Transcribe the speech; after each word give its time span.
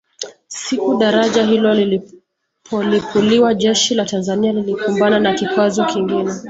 Siku 0.47 0.97
daraja 0.97 1.43
hilo 1.45 1.73
lilipolipuliwa 1.75 3.53
jeshi 3.53 3.95
la 3.95 4.05
Tanzania 4.05 4.53
lilikumbana 4.53 5.19
na 5.19 5.33
kikwazo 5.33 5.85
kingine 5.85 6.33